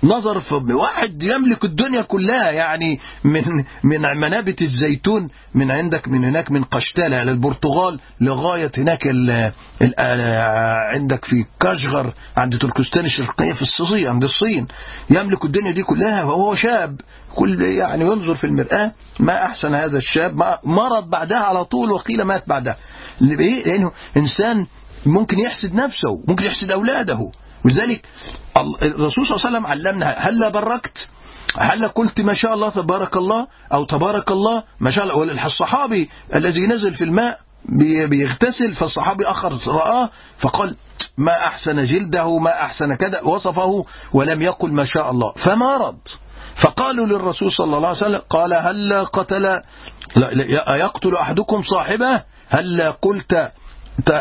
[0.04, 3.42] نظر في واحد يملك الدنيا كلها يعني من
[3.84, 9.94] من منابت الزيتون من عندك من هناك من قشتالة على البرتغال لغاية هناك ال ال
[10.94, 14.66] عندك في كاشغر عند تركستان الشرقية في الصين عند الصين.
[15.10, 17.00] يملك الدنيا دي كلها وهو شاب.
[17.34, 22.48] كل يعني ينظر في المرآة ما أحسن هذا الشاب مرض بعدها على طول وقيل مات
[22.48, 22.76] بعدها.
[23.20, 24.66] ليه؟ لأنه إنسان
[25.06, 27.30] ممكن يحسد نفسه ممكن يحسد أولاده.
[27.64, 28.06] ولذلك
[28.82, 31.08] الرسول صلى الله عليه وسلم علمنا هلا بركت
[31.58, 36.66] هل قلت ما شاء الله تبارك الله أو تبارك الله ما شاء الله؟ الصحابي الذي
[36.66, 37.38] نزل في الماء
[38.08, 40.76] بيغتسل فالصحابي آخر رآه فقال
[41.18, 45.32] ما أحسن جلده ما أحسن كذا وصفه ولم يقل ما شاء الله.
[45.32, 45.96] فمرض
[46.62, 49.62] فقالوا للرسول صلى الله عليه وسلم قال هل قتل؟
[50.68, 53.52] يقتل أحدكم صاحبه؟ هل قلت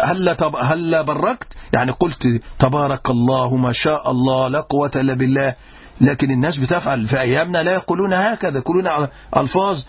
[0.04, 2.28] هل هل بركت؟ يعني قلت
[2.60, 5.56] تبارك الله ما شاء الله لا قوة إلا بالله.
[6.02, 9.08] لكن الناس بتفعل في أيامنا لا يقولون هكذا يقولون
[9.38, 9.84] ألفاظ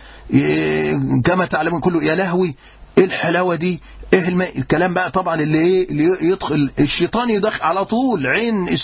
[1.25, 2.05] كما تعلمون كله.
[2.05, 2.55] يا لهوي
[2.99, 3.81] إيه الحلاوة دي؟
[4.14, 4.59] إيه.
[4.59, 8.77] الكلام بقى طبعا اللي إيه اللي يدخل الشيطان يدخل على طول عين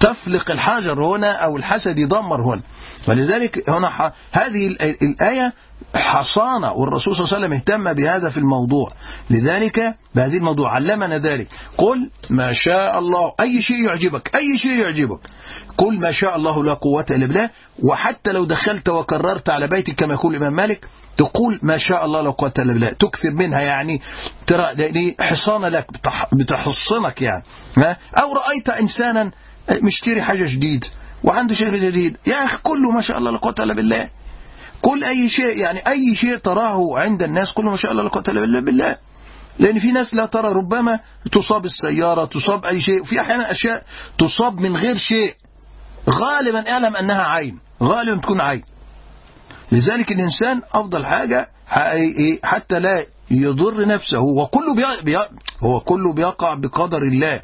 [0.00, 2.62] تفلق الحجر هنا أو الحسد يدمر هنا.
[3.08, 4.12] ولذلك هنا ح...
[4.32, 4.66] هذه
[5.02, 5.52] الآية
[5.94, 8.92] حصانة والرسول صلى الله عليه وسلم اهتم بهذا في الموضوع.
[9.30, 11.48] لذلك بهذه الموضوع علمنا ذلك.
[11.76, 15.20] قل ما شاء الله أي شيء يعجبك أي شيء يعجبك.
[15.78, 17.50] قل ما شاء الله لا قوة إلا بالله.
[17.82, 20.88] وحتى لو دخلت وكررت على بيتك كما يقول الإمام مالك
[21.20, 24.00] تقول ما شاء الله لا قوة إلا بالله تكثر منها يعني
[24.46, 25.86] ترى يعني حصانة لك
[26.32, 27.42] بتحصنك يعني
[28.18, 29.30] أو رأيت إنسانا
[29.82, 30.84] مشتري حاجة جديد
[31.24, 34.08] وعنده شيء جديد يا أخي كله ما شاء الله لا قوة إلا بالله.
[34.82, 38.24] كل أي شيء يعني أي شيء تراه عند الناس كله ما شاء الله لا قوة
[38.28, 38.96] إلا بالله.
[39.58, 40.98] لأن في ناس لا ترى ربما
[41.32, 43.82] تصاب السيارة تصاب أي شيء وفي أحيانا أشياء
[44.18, 45.34] تصاب من غير شيء.
[46.10, 48.62] غالبا اعلم أنها عين غالبا تكون عين.
[49.72, 51.48] لذلك الإنسان أفضل حاجة
[52.42, 55.16] حتى لا يضر نفسه وكله بي...
[55.62, 57.40] هو كله بيقع بقدر الله.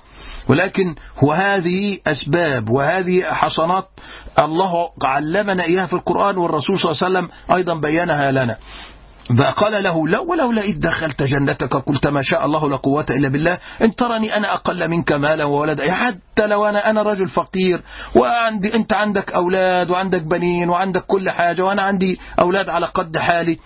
[0.48, 3.88] ولكن هو هذه أسباب وهذه حصنات
[4.38, 8.56] الله علمنا إياها في القرآن والرسول صلى الله عليه وسلم أيضا بينها لنا.
[9.26, 13.58] فقال له لو ولولا إذ دخلت جنتك قلت ما شاء الله لا قوة إلا بالله
[13.82, 17.80] إن ترني أنا أقل منك مالا وولدا حتى لو أنا أنا رجل فقير
[18.14, 23.58] وعندي أنت عندك أولاد وعندك بنين وعندك كل حاجة وأنا عندي أولاد على قد حالي.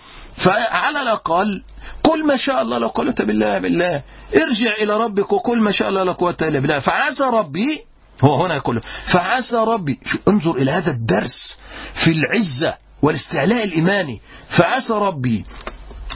[0.45, 1.63] فعلى الأقل
[2.03, 4.01] قل ما شاء الله لا قوة بالله بالله.
[4.35, 6.79] ارجع إلى ربك وقل ما شاء الله لا قوة إلا بالله.
[6.79, 7.79] فعسى ربي
[8.23, 8.81] هو هنا يقول
[9.13, 11.59] فعسى ربي انظر إلى هذا الدرس
[12.03, 12.77] في العزة.
[13.01, 14.21] والاستعلاء الإيماني.
[14.57, 15.45] فعسى ربي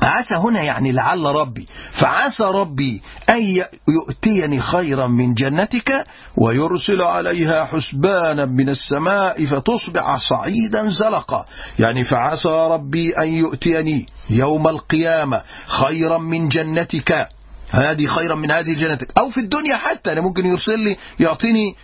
[0.02, 3.42] عسى هنا يعني لعل ربي فعسى ربي أن
[3.90, 6.06] يؤتيني خيرا من جنتك
[6.38, 11.46] ويرسل عليها حسبانا من السماء فتصبح صعيدا زلقا.
[11.80, 17.28] يعني فعسى ربي أن يؤتيني يوم القيامة خيرا من جنتك
[17.76, 19.08] هذه خيرا من هذه جنتك.
[19.18, 21.76] أو في الدنيا حتى أنا ممكن يرسل لي يعطيني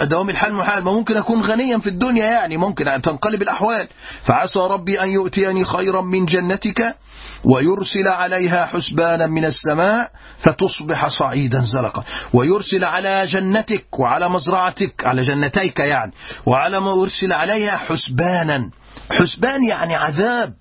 [0.00, 3.88] دوام الحال محال ما ممكن أكون غنيا في الدنيا يعني ممكن أن تنقلب الأحوال.
[4.24, 6.96] فعسى ربي أن يؤتيني خيرا من جنتك
[7.44, 15.78] ويرسل عليها حسبانا من السماء فتصبح صعيدا زلقا ويرسل على جنتك وعلى مزرعتك على جنتيك
[15.78, 16.12] يعني
[16.46, 18.70] وعلى ما يرسل عليها حسبانا.
[19.10, 20.54] حسبان يعني عذاب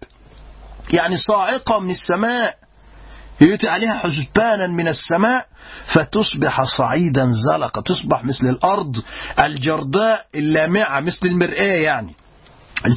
[0.93, 2.64] يعني صاعقة من السماء.
[3.41, 5.45] يؤتي عليها حسبانا من السماء
[5.93, 8.95] فتصبح صعيدا زلقا تصبح مثل الأرض
[9.39, 12.15] الجرداء اللامعة مثل المرآة يعني.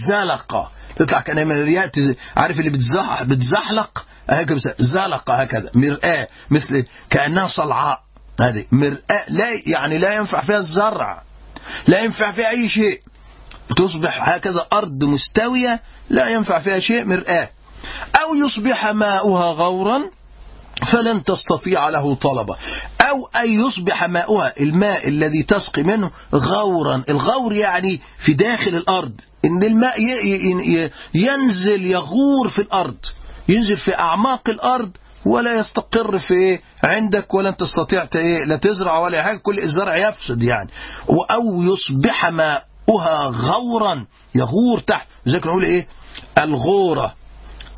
[0.08, 1.92] زلقة تطلع كأنها مريات
[2.36, 8.00] عارف اللي بتزح بتزحلق؟ هكذا زلقة هكذا مرآة مثل كأنها صلعاء.
[8.40, 11.22] هذه مرآة لا يعني لا ينفع فيها الزرع
[11.86, 13.00] لا ينفع فيها أي شيء.
[13.76, 17.48] تصبح هكذا أرض مستوية لا ينفع فيها شيء مرآة.
[18.22, 20.10] أو يصبح ماؤها غورا
[20.92, 22.56] فلن تستطيع له طلبا
[23.00, 27.02] أو أن يصبح ماؤها الماء الذي تسقي منه غورا.
[27.08, 29.12] الغور يعني في داخل الأرض.
[29.44, 29.94] إن الماء
[31.14, 32.96] ينزل يغور في الأرض.
[33.48, 34.90] ينزل في أعماق الأرض
[35.26, 38.08] ولا يستقر في عندك ولن تستطيع
[38.46, 39.36] لا تزرع ولا حاجة.
[39.36, 40.70] كل الزرع يفسد يعني.
[41.30, 45.06] أو يصبح ماؤها غورا يغور تحت.
[45.26, 45.86] زي نقول إيه؟
[46.38, 47.14] الغورة.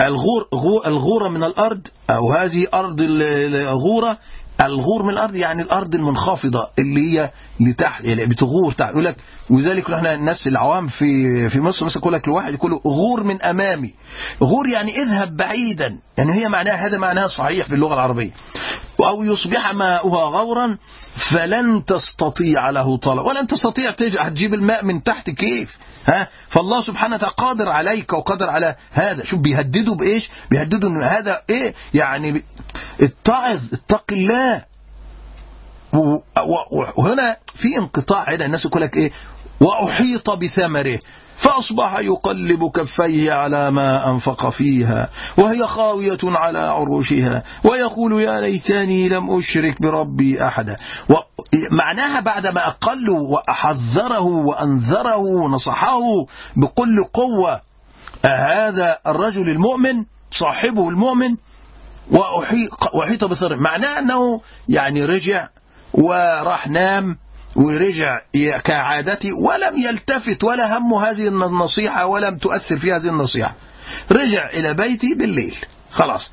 [0.01, 0.49] الغور
[0.87, 1.81] الغورة من الأرض
[2.11, 4.19] أو هذه أرض الغورة
[4.61, 7.31] الغور من الأرض يعني الأرض المنخفضة اللي هي
[7.61, 8.91] لتحت يعني بتغور تحت.
[8.91, 9.17] يقول لك
[9.51, 13.95] وذلك إحنا الناس العوام في في مصر مثلا يقول لك الواحد يقول غور من أمامي.
[14.43, 15.99] غور يعني اذهب بعيدا.
[16.19, 18.31] يعني هي معناها هذا معناها صحيح في اللغة العربية.
[19.01, 20.77] أو يصبح ماؤها غورا
[21.31, 23.27] فلن تستطيع له طلب.
[23.27, 25.77] ولن تستطيع تجيب الماء من تحت كيف؟
[26.07, 29.25] ها؟ فالله سبحانه وتعالى قادر عليك وقادر على هذا.
[29.25, 32.43] شوف بيهددوا بإيش؟ بيهددوا ان هذا إيه؟ يعني
[33.01, 34.65] اتعظ اتق الله.
[36.97, 38.47] وهنا في انقطاع هنا.
[38.47, 39.11] الناس يقول لك إيه؟
[39.61, 40.99] وأحيط بثمره
[41.41, 45.09] فأصبح يقلب كفيه على ما أنفق فيها
[45.39, 50.77] وهي خاوية على عروشها ويقول يا ليتني لم أشرك بربي أحدا.
[51.71, 56.01] معناها بعدما أقلوا وأحذره وأنذره ونصحه
[56.57, 57.61] بكل قوة
[58.25, 61.37] هذا الرجل المؤمن صاحبه المؤمن
[62.95, 65.49] وأحيط بثره معناه أنه يعني رجع
[65.95, 67.17] وراح نام
[67.57, 68.19] ورجع
[68.65, 73.55] كعادته ولم يلتفت ولا هم هذه النصيحة ولم تؤثر في هذه النصيحة.
[74.13, 75.57] رجع إلى بيتي بالليل.
[75.91, 76.31] خلاص.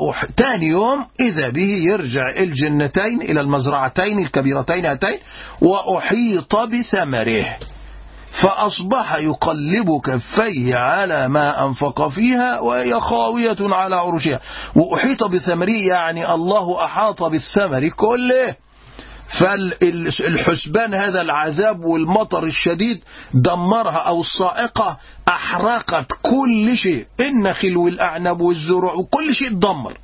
[0.00, 5.18] وثاني يوم إذا به يرجع الجنتين إلى المزرعتين الكبيرتين هاتين
[5.60, 7.56] وأحيط بثمره.
[8.42, 14.40] فأصبح يقلب كفيه على ما أنفق فيها وهي خاوية على عروشها.
[14.76, 18.54] وأحيط بثمره يعني الله أحاط بالثمر كله.
[19.38, 23.00] فالحسبان هذا العذاب والمطر الشديد
[23.34, 27.06] دمرها أو الصائقة أحرقت كل شيء.
[27.20, 29.98] النخل والأعنب والزروع وكل شيء دمر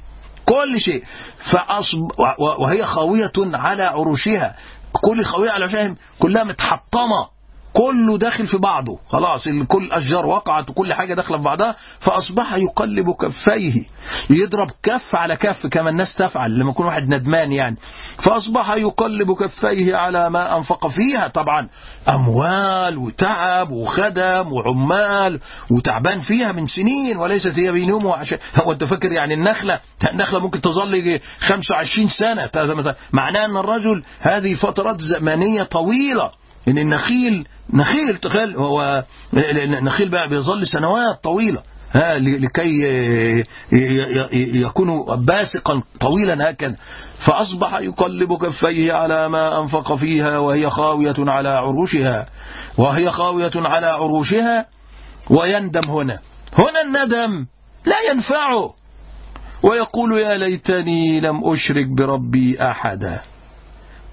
[0.44, 1.04] كل شيء.
[1.50, 2.10] فأصب
[2.58, 4.56] وهي خاوية على عروشها.
[4.92, 7.35] كل خاوية على عروشها كلها متحطمة.
[7.76, 8.98] كله داخل في بعضه.
[9.08, 13.82] خلاص كل الأشجار وقعت وكل حاجة داخلة في بعضها فأصبح يقلب كفيه.
[14.30, 17.76] يضرب كف على كف كما الناس تفعل لما يكون واحد ندمان يعني.
[18.22, 21.28] فأصبح يقلب كفيه على ما أنفق فيها.
[21.28, 21.68] طبعا
[22.08, 29.12] أموال وتعب وخدم وعمال وتعبان فيها من سنين وليست هي بينهم عشان هو أنت فاكر
[29.12, 29.80] يعني النخلة؟
[30.12, 32.50] النخلة ممكن تظل 25 سنة.
[33.12, 36.30] معناه أن الرجل هذه فترات زمنية طويلة.
[36.68, 39.04] ان النخيل نخيل تخيل هو
[39.34, 41.62] النخيل بقى بيظل سنوات طويلة.
[41.92, 42.84] ها لكي
[44.60, 46.76] يكون باسقا طويلا هكذا.
[47.26, 52.26] فأصبح يقلب كفيه على ما أنفق فيها وهي خاوية على عروشها.
[52.78, 54.66] وهي خاوية على عروشها
[55.30, 56.18] ويندم هنا.
[56.58, 57.46] هنا الندم
[57.86, 58.74] لا ينفعه.
[59.62, 63.22] ويقول يا ليتني لم أشرك بربي أحدا.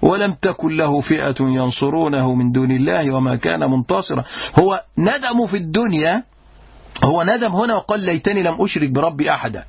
[0.04, 4.24] ولم تكن له فئة ينصرونه من دون الله وما كان منتصرا.
[4.58, 6.22] هو ندم في الدنيا
[7.04, 9.64] هو ندم هنا وقال ليتني لم أشرك بربي أحدا.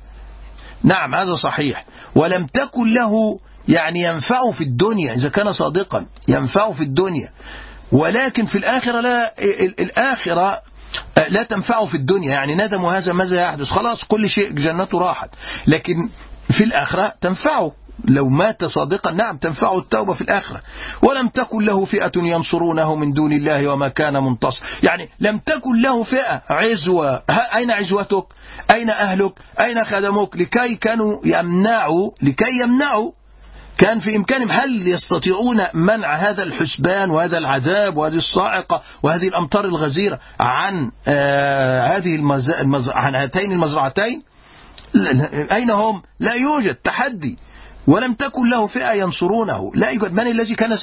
[0.82, 1.84] نعم هذا صحيح.
[2.14, 7.28] ولم تكن له يعني ينفع في الدنيا إذا كان صادقا ينفع في الدنيا.
[7.92, 9.34] ولكن في الآخرة لا
[9.80, 10.60] الآخرة
[11.28, 12.30] لا تنفعه في الدنيا.
[12.30, 15.30] يعني ندم هذا ماذا يحدث؟ خلاص كل شيء جنته راحت.
[15.66, 16.08] لكن
[16.50, 17.72] في الآخرة تنفعه.
[18.04, 20.60] لو مات صادقا نعم تنفعه التوبة في الآخرة.
[21.02, 24.62] ولم تكن له فئة ينصرونه من دون الله وما كان منتصر.
[24.82, 27.22] يعني لم تكن له فئة عزوة.
[27.30, 28.24] أين عزوتك؟
[28.70, 33.12] أين أهلك؟ أين خدمك لكي كانوا يمنعوا لكي يمنعوا.
[33.78, 40.18] كان في إمكانهم هل يستطيعون منع هذا الحسبان وهذا العذاب وهذه الصاعقة وهذه الأمطار الغزيرة
[40.40, 42.50] عن آه هذه المز...
[42.50, 42.88] المز...
[42.88, 44.22] عن هاتين المزرعتين؟
[45.52, 47.38] أين هم؟ لا يوجد تحدي.
[47.86, 49.72] ولم تكن له فئة ينصرونه.
[49.74, 50.78] لا يوجد من الذي كان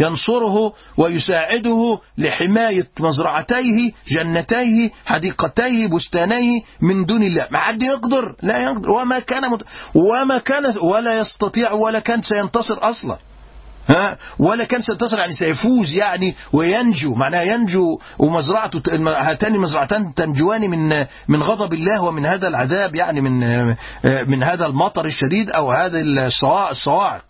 [0.00, 8.90] ينصره ويساعده لحماية مزرعتيه جنتيه حديقتيه بستانيه من دون الله؟ ما حد يقدر لا يقدر.
[8.90, 9.64] وما كان مت...
[9.94, 13.18] وما كان ولا يستطيع ولا كان سينتصر أصلا.
[13.88, 18.82] ها؟ ولا كان سينتصر يعني سيفوز يعني وينجو معناها ينجو ومزرعته
[19.30, 23.66] هاتان المزرعتان تنجوان من من غضب الله ومن هذا العذاب يعني من
[24.28, 26.00] من هذا المطر الشديد أو هذا
[26.70, 27.22] الصواعق.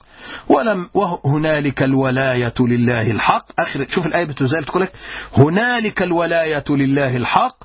[0.48, 3.46] ولم وهنالك الولاية لله الحق.
[3.59, 4.92] آخر شوف الآية بتزال تقول لك
[5.36, 7.57] هنالك الولاية لله الحق.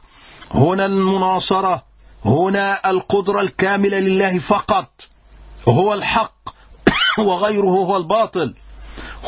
[0.54, 1.84] هنا المناصرة
[2.26, 4.90] هنا القدرة الكاملة لله فقط
[5.68, 6.34] هو الحق
[7.28, 8.54] وغيره هو الباطل.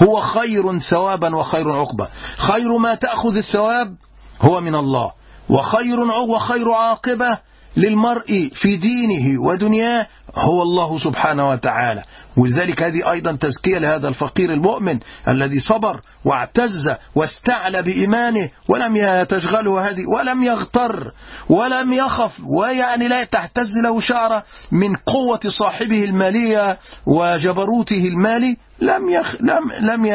[0.03, 2.07] هو خير ثوابا وخير عقبة
[2.37, 3.95] خير ما تأخذ الثواب
[4.41, 5.11] هو من الله.
[5.49, 5.99] وخير
[6.29, 7.37] وخير عاقبة
[7.77, 12.03] للمرء في دينه ودنياه هو الله سبحانه وتعالى.
[12.37, 20.01] ولذلك هذه أيضا تزكية لهذا الفقير المؤمن الذي صبر واعتز واستعلى بإيمانه ولم تشغله هذه
[20.07, 21.11] ولم يغتر
[21.49, 28.57] ولم يخف ويعني لا تهتز له شعرة من قوة صاحبه المالية وجبروته المالي.
[28.81, 30.05] لم يخ لم لم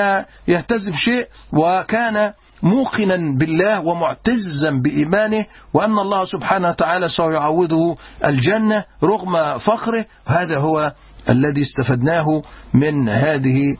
[0.48, 7.94] يهتز بشيء وكان موقنا بالله ومعتزا بإيمانه وأن الله سبحانه وتعالى سيعوضه
[8.24, 10.04] الجنة رغم فقره.
[10.26, 10.92] هذا هو
[11.28, 12.42] الذي استفدناه
[12.74, 13.76] من هذه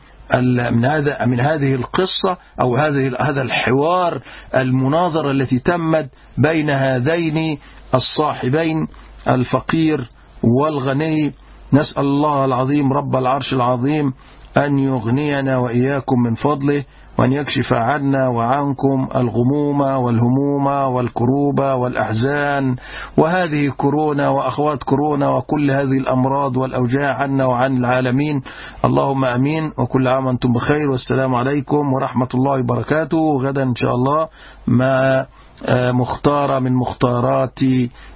[0.71, 4.21] من هذا من هذه القصة أو هذه هذا الحوار
[4.55, 7.57] المناظرة التي تمت بين هذين
[7.93, 8.87] الصاحبين
[9.27, 10.09] الفقير
[10.43, 11.33] والغني.
[11.73, 14.13] نسأل الله العظيم رب العرش العظيم
[14.57, 16.83] أن يغنينا وإياكم من فضله.
[17.19, 22.75] وأن يكشف عنا وعنكم الغموم والهموم والكروب والأحزان.
[23.17, 28.41] وهذه كورونا وأخوات كورونا وكل هذه الأمراض والأوجاع عنا وعن العالمين.
[28.85, 29.71] اللهم أمين.
[29.77, 30.89] وكل عام وأنتم بخير.
[30.91, 33.37] والسلام عليكم ورحمة الله وبركاته.
[33.41, 34.27] غدا إن شاء الله
[34.67, 35.25] مع
[35.65, 37.59] آه، مختارة من مختارات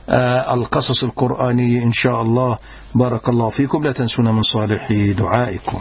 [0.10, 2.58] آه، القصص القرآني إن شاء الله.
[2.96, 3.84] بارك الله فيكم.
[3.84, 5.80] لا تنسونا من صالح دعائكم.